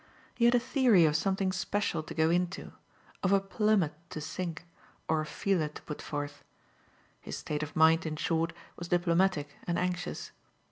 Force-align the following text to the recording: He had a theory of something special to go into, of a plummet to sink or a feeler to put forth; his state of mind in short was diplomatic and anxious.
He 0.33 0.45
had 0.45 0.55
a 0.55 0.59
theory 0.59 1.05
of 1.05 1.15
something 1.15 1.51
special 1.51 2.01
to 2.01 2.15
go 2.15 2.31
into, 2.31 2.73
of 3.21 3.31
a 3.31 3.39
plummet 3.39 3.93
to 4.09 4.19
sink 4.19 4.65
or 5.07 5.21
a 5.21 5.27
feeler 5.27 5.67
to 5.67 5.81
put 5.83 6.01
forth; 6.01 6.43
his 7.19 7.37
state 7.37 7.61
of 7.61 7.75
mind 7.75 8.07
in 8.07 8.15
short 8.15 8.51
was 8.77 8.87
diplomatic 8.87 9.49
and 9.67 9.77
anxious. 9.77 10.31